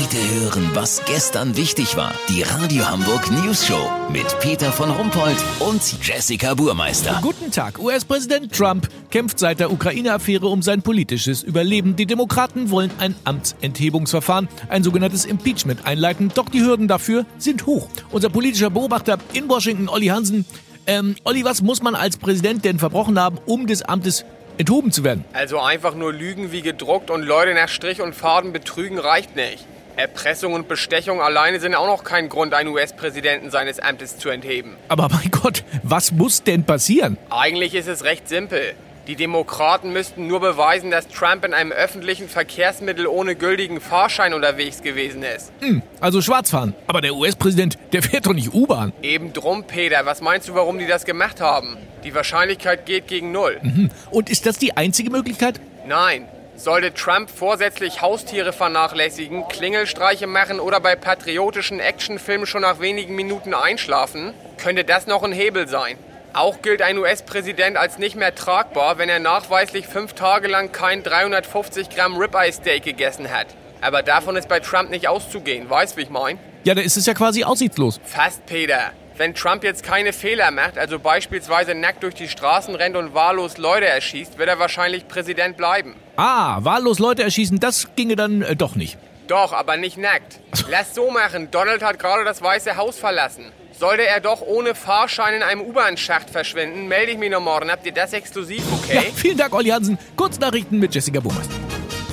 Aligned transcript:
Heute 0.00 0.16
hören, 0.40 0.70
was 0.74 1.02
gestern 1.06 1.56
wichtig 1.56 1.96
war. 1.96 2.12
Die 2.28 2.42
Radio 2.42 2.88
Hamburg 2.88 3.32
News 3.32 3.66
Show 3.66 3.90
mit 4.12 4.26
Peter 4.38 4.70
von 4.70 4.90
Rumpold 4.90 5.36
und 5.58 5.82
Jessica 6.06 6.54
Burmeister. 6.54 7.18
Guten 7.20 7.50
Tag. 7.50 7.80
US-Präsident 7.80 8.54
Trump 8.54 8.88
kämpft 9.10 9.40
seit 9.40 9.58
der 9.58 9.72
Ukraine-Affäre 9.72 10.46
um 10.46 10.62
sein 10.62 10.82
politisches 10.82 11.42
Überleben. 11.42 11.96
Die 11.96 12.06
Demokraten 12.06 12.70
wollen 12.70 12.92
ein 13.00 13.16
Amtsenthebungsverfahren, 13.24 14.48
ein 14.68 14.84
sogenanntes 14.84 15.24
Impeachment 15.24 15.84
einleiten. 15.84 16.30
Doch 16.32 16.48
die 16.48 16.60
Hürden 16.60 16.86
dafür 16.86 17.26
sind 17.38 17.66
hoch. 17.66 17.88
Unser 18.10 18.28
politischer 18.28 18.70
Beobachter 18.70 19.18
in 19.32 19.48
Washington, 19.48 19.88
Olli 19.88 20.06
Hansen. 20.06 20.44
Ähm, 20.86 21.16
Olli, 21.24 21.44
was 21.44 21.60
muss 21.60 21.82
man 21.82 21.96
als 21.96 22.18
Präsident 22.18 22.64
denn 22.64 22.78
verbrochen 22.78 23.18
haben, 23.18 23.38
um 23.46 23.66
des 23.66 23.82
Amtes 23.82 24.24
enthoben 24.58 24.92
zu 24.92 25.02
werden? 25.02 25.24
Also 25.32 25.58
einfach 25.58 25.96
nur 25.96 26.12
lügen 26.12 26.52
wie 26.52 26.62
gedruckt 26.62 27.10
und 27.10 27.22
Leute 27.22 27.52
nach 27.54 27.68
Strich 27.68 28.00
und 28.00 28.14
Faden 28.14 28.52
betrügen 28.52 29.00
reicht 29.00 29.34
nicht. 29.34 29.66
Erpressung 29.98 30.52
und 30.52 30.68
Bestechung 30.68 31.20
alleine 31.20 31.58
sind 31.58 31.74
auch 31.74 31.88
noch 31.88 32.04
kein 32.04 32.28
Grund, 32.28 32.54
einen 32.54 32.68
US-Präsidenten 32.68 33.50
seines 33.50 33.80
Amtes 33.80 34.16
zu 34.16 34.28
entheben. 34.28 34.76
Aber 34.86 35.08
mein 35.08 35.28
Gott, 35.32 35.64
was 35.82 36.12
muss 36.12 36.44
denn 36.44 36.62
passieren? 36.62 37.18
Eigentlich 37.30 37.74
ist 37.74 37.88
es 37.88 38.04
recht 38.04 38.28
simpel. 38.28 38.74
Die 39.08 39.16
Demokraten 39.16 39.92
müssten 39.92 40.28
nur 40.28 40.38
beweisen, 40.38 40.92
dass 40.92 41.08
Trump 41.08 41.44
in 41.44 41.52
einem 41.52 41.72
öffentlichen 41.72 42.28
Verkehrsmittel 42.28 43.08
ohne 43.08 43.34
gültigen 43.34 43.80
Fahrschein 43.80 44.34
unterwegs 44.34 44.82
gewesen 44.82 45.24
ist. 45.24 45.50
Hm, 45.58 45.82
also 45.98 46.22
schwarz 46.22 46.50
fahren. 46.50 46.74
Aber 46.86 47.00
der 47.00 47.16
US-Präsident, 47.16 47.76
der 47.92 48.04
fährt 48.04 48.26
doch 48.26 48.34
nicht 48.34 48.54
U-Bahn. 48.54 48.92
Eben 49.02 49.32
drum, 49.32 49.64
Peter. 49.64 50.06
Was 50.06 50.20
meinst 50.20 50.48
du, 50.48 50.54
warum 50.54 50.78
die 50.78 50.86
das 50.86 51.06
gemacht 51.06 51.40
haben? 51.40 51.76
Die 52.04 52.14
Wahrscheinlichkeit 52.14 52.86
geht 52.86 53.08
gegen 53.08 53.32
null. 53.32 53.58
Mhm. 53.62 53.90
Und 54.12 54.30
ist 54.30 54.46
das 54.46 54.58
die 54.58 54.76
einzige 54.76 55.10
Möglichkeit? 55.10 55.60
Nein. 55.88 56.28
Sollte 56.58 56.92
Trump 56.92 57.30
vorsätzlich 57.30 58.02
Haustiere 58.02 58.52
vernachlässigen, 58.52 59.46
Klingelstreiche 59.46 60.26
machen 60.26 60.58
oder 60.58 60.80
bei 60.80 60.96
patriotischen 60.96 61.78
Actionfilmen 61.78 62.48
schon 62.48 62.62
nach 62.62 62.80
wenigen 62.80 63.14
Minuten 63.14 63.54
einschlafen, 63.54 64.34
könnte 64.60 64.82
das 64.82 65.06
noch 65.06 65.22
ein 65.22 65.30
Hebel 65.30 65.68
sein. 65.68 65.96
Auch 66.32 66.60
gilt 66.60 66.82
ein 66.82 66.98
US-Präsident 66.98 67.76
als 67.76 67.98
nicht 67.98 68.16
mehr 68.16 68.34
tragbar, 68.34 68.98
wenn 68.98 69.08
er 69.08 69.20
nachweislich 69.20 69.86
fünf 69.86 70.14
Tage 70.14 70.48
lang 70.48 70.72
kein 70.72 71.04
350 71.04 71.90
Gramm 71.90 72.16
Ribeye 72.16 72.52
Steak 72.52 72.82
gegessen 72.82 73.30
hat. 73.30 73.46
Aber 73.80 74.02
davon 74.02 74.34
ist 74.34 74.48
bei 74.48 74.58
Trump 74.58 74.90
nicht 74.90 75.06
auszugehen, 75.06 75.70
weißt 75.70 75.96
wie 75.96 76.02
ich 76.02 76.10
mein? 76.10 76.40
Ja, 76.64 76.74
da 76.74 76.80
ist 76.80 76.96
es 76.96 77.06
ja 77.06 77.14
quasi 77.14 77.44
aussichtslos. 77.44 78.00
Fast, 78.02 78.44
Peter. 78.46 78.90
Wenn 79.18 79.34
Trump 79.34 79.64
jetzt 79.64 79.82
keine 79.82 80.12
Fehler 80.12 80.52
macht, 80.52 80.78
also 80.78 81.00
beispielsweise 81.00 81.74
nackt 81.74 82.04
durch 82.04 82.14
die 82.14 82.28
Straßen 82.28 82.76
rennt 82.76 82.94
und 82.94 83.14
wahllos 83.14 83.58
Leute 83.58 83.86
erschießt, 83.86 84.38
wird 84.38 84.48
er 84.48 84.60
wahrscheinlich 84.60 85.08
Präsident 85.08 85.56
bleiben. 85.56 85.96
Ah, 86.16 86.58
wahllos 86.60 87.00
Leute 87.00 87.24
erschießen, 87.24 87.58
das 87.58 87.88
ginge 87.96 88.14
dann 88.14 88.42
äh, 88.42 88.54
doch 88.54 88.76
nicht. 88.76 88.96
Doch, 89.26 89.52
aber 89.52 89.76
nicht 89.76 89.98
nackt. 89.98 90.38
Lass 90.70 90.94
so 90.94 91.10
machen. 91.10 91.50
Donald 91.50 91.82
hat 91.82 91.98
gerade 91.98 92.24
das 92.24 92.40
Weiße 92.40 92.76
Haus 92.76 92.96
verlassen. 92.96 93.50
Sollte 93.76 94.06
er 94.06 94.20
doch 94.20 94.40
ohne 94.40 94.76
Fahrschein 94.76 95.34
in 95.34 95.42
einem 95.42 95.62
U-Bahn-Schacht 95.62 96.30
verschwinden, 96.30 96.86
melde 96.86 97.10
ich 97.10 97.18
mich 97.18 97.30
noch 97.32 97.40
morgen. 97.40 97.72
Habt 97.72 97.86
ihr 97.86 97.92
das 97.92 98.12
exklusiv, 98.12 98.62
okay? 98.72 98.94
Ja, 98.94 99.02
vielen 99.16 99.36
Dank, 99.36 99.52
Olli 99.52 99.70
Hansen. 99.70 99.98
Kurznachrichten 100.14 100.78
mit 100.78 100.94
Jessica 100.94 101.18
Burmeister. 101.18 101.54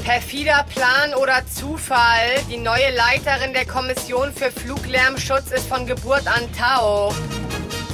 Perfider 0.06 0.64
Plan 0.70 1.16
oder 1.16 1.42
Zufall? 1.48 2.40
Die 2.48 2.58
neue 2.58 2.92
Leiterin 2.96 3.54
der 3.54 3.66
Kommission 3.66 4.32
für 4.32 4.52
Fluglärmschutz 4.52 5.50
ist 5.50 5.68
von 5.68 5.88
Geburt 5.88 6.28
an 6.28 6.48
Tao. 6.56 7.12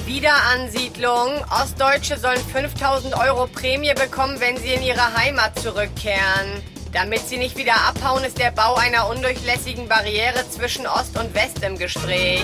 Wiederansiedlung. 0.05 1.41
Ostdeutsche 1.49 2.17
sollen 2.17 2.45
5000 2.51 3.15
Euro 3.17 3.47
Prämie 3.47 3.93
bekommen, 3.93 4.41
wenn 4.41 4.57
sie 4.57 4.73
in 4.73 4.83
ihre 4.83 5.15
Heimat 5.15 5.57
zurückkehren. 5.57 6.61
Damit 6.91 7.25
sie 7.29 7.37
nicht 7.37 7.55
wieder 7.55 7.75
abhauen, 7.75 8.25
ist 8.25 8.39
der 8.39 8.51
Bau 8.51 8.75
einer 8.75 9.07
undurchlässigen 9.07 9.87
Barriere 9.87 10.43
zwischen 10.49 10.85
Ost 10.87 11.17
und 11.17 11.33
West 11.33 11.63
im 11.63 11.77
Gespräch. 11.77 12.43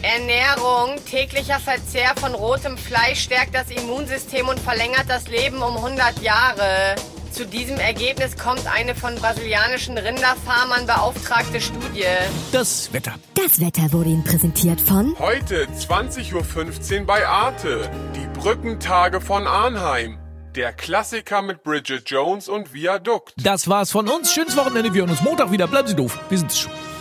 Ernährung, 0.00 0.96
täglicher 1.04 1.60
Verzehr 1.60 2.14
von 2.16 2.34
rotem 2.34 2.78
Fleisch 2.78 3.20
stärkt 3.20 3.54
das 3.54 3.70
Immunsystem 3.70 4.48
und 4.48 4.58
verlängert 4.58 5.04
das 5.08 5.28
Leben 5.28 5.60
um 5.60 5.76
100 5.76 6.18
Jahre. 6.22 6.96
Zu 7.32 7.46
diesem 7.46 7.78
Ergebnis 7.78 8.36
kommt 8.36 8.66
eine 8.66 8.94
von 8.94 9.14
brasilianischen 9.14 9.96
Rinderfarmern 9.96 10.86
beauftragte 10.86 11.62
Studie. 11.62 12.04
Das 12.52 12.92
Wetter. 12.92 13.14
Das 13.34 13.58
Wetter 13.58 13.90
wurde 13.90 14.10
Ihnen 14.10 14.22
präsentiert 14.22 14.78
von 14.78 15.18
Heute 15.18 15.66
20.15 15.66 17.00
Uhr 17.00 17.06
bei 17.06 17.26
Arte. 17.26 17.90
Die 18.14 18.38
Brückentage 18.38 19.22
von 19.22 19.46
Arnheim. 19.46 20.18
Der 20.54 20.74
Klassiker 20.74 21.40
mit 21.40 21.62
Bridget 21.62 22.10
Jones 22.10 22.50
und 22.50 22.74
Viadukt. 22.74 23.32
Das 23.42 23.66
war's 23.66 23.90
von 23.90 24.08
uns. 24.10 24.34
Schönes 24.34 24.54
Wochenende. 24.58 24.92
Wir 24.92 25.00
hören 25.00 25.10
uns 25.10 25.22
Montag 25.22 25.50
wieder. 25.50 25.66
Bleiben 25.66 25.88
Sie 25.88 25.96
doof. 25.96 26.18
Wir 26.28 26.36
sind's 26.36 26.58
schon. 26.58 26.91